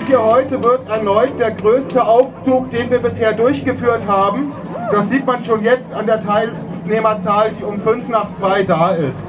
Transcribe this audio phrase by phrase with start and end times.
[0.00, 4.50] Das hier heute wird erneut der größte Aufzug, den wir bisher durchgeführt haben.
[4.90, 9.26] Das sieht man schon jetzt an der Teilnehmerzahl, die um 5 nach 2 da ist.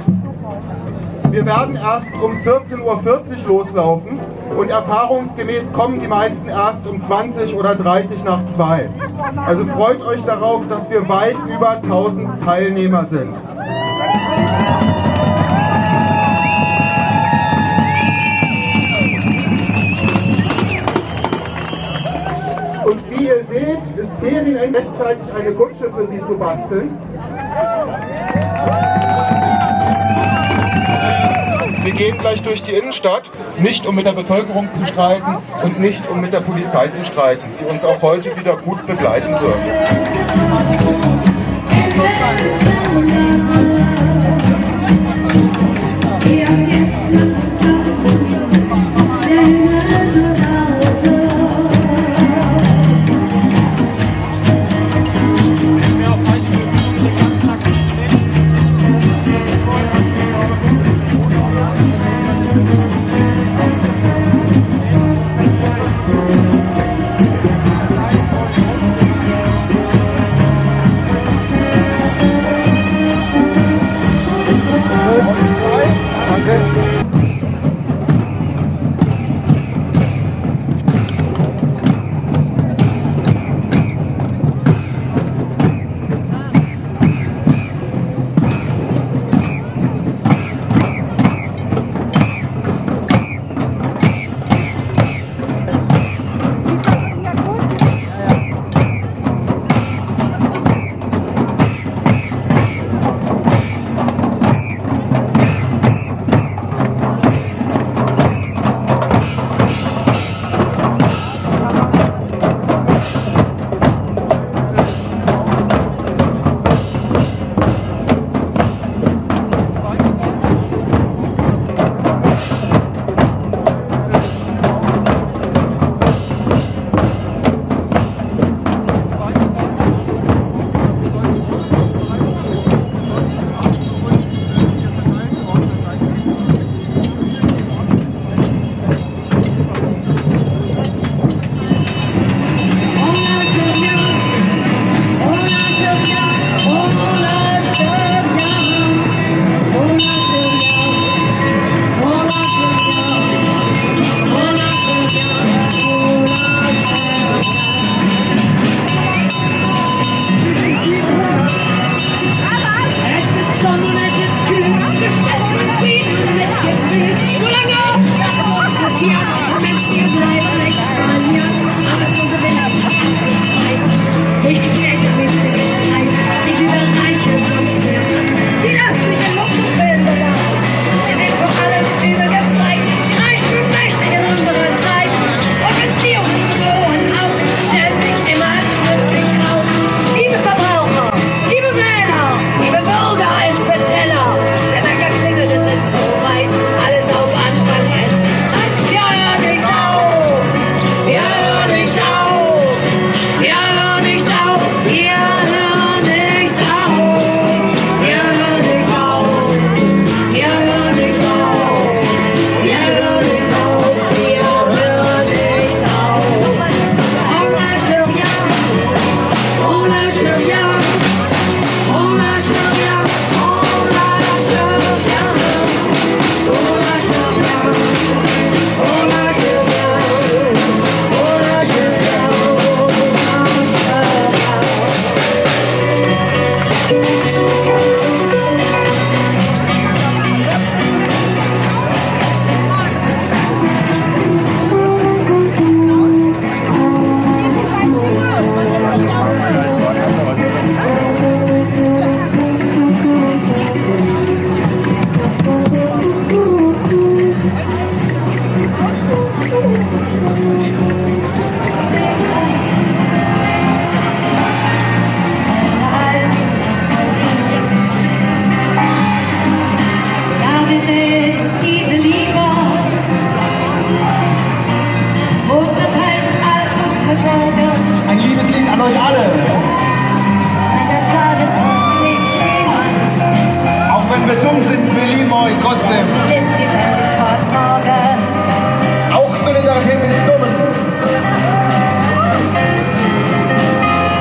[1.29, 4.17] Wir werden erst um 14.40 Uhr loslaufen
[4.57, 8.89] und erfahrungsgemäß kommen die meisten erst um 20 oder 30 nach 2.
[9.45, 13.35] Also freut euch darauf, dass wir weit über 1000 Teilnehmer sind.
[23.51, 26.97] Seht, ist Berin rechtzeitig eine Kutsche für Sie zu basteln.
[31.83, 36.07] Wir gehen gleich durch die Innenstadt, nicht um mit der Bevölkerung zu streiten und nicht
[36.09, 39.57] um mit der Polizei zu streiten, die uns auch heute wieder gut begleiten wird.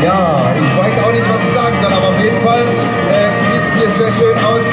[0.03, 3.63] Ja, ich weiß auch nicht, was ich sagen soll, aber auf jeden Fall äh, sieht
[3.67, 4.65] es hier sehr schön aus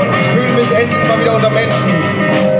[0.00, 2.53] und ich fühle mich endlich mal wieder unter Menschen.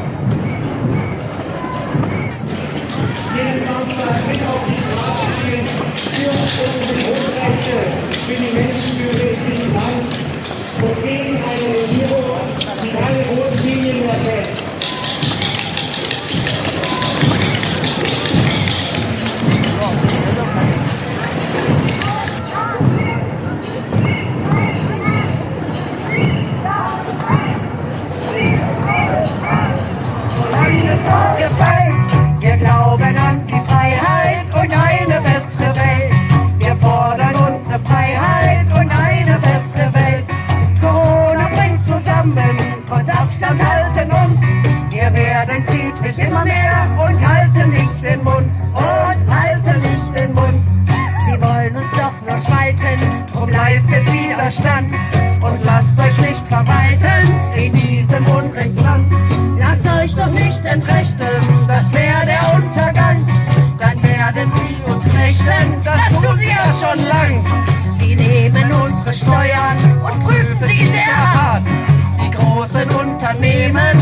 [0.00, 0.30] Tag.
[3.36, 5.66] Jeden Samstag mit auf die Straße gehen
[6.14, 7.76] für unsere Grundrechte,
[8.26, 9.29] für die Menschenwürde
[54.40, 54.84] der
[55.42, 59.06] Und lasst euch nicht verwalten in diesem Unrechtsland.
[59.58, 63.26] Lasst euch doch nicht entrechten, das wäre der Untergang.
[63.78, 67.44] Dann werden sie uns knechten, das, das tun wir schon lang.
[67.98, 71.66] Sie nehmen unsere Steuern und prüfen sie sehr hart.
[72.24, 73.99] Die großen Unternehmen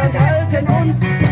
[0.00, 1.29] Abstand halten und